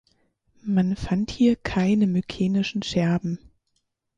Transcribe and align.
Man 0.63 0.95
fand 0.95 1.29
hier 1.29 1.55
keine 1.55 2.07
mykenischen 2.07 2.81
Scherben. 2.81 3.37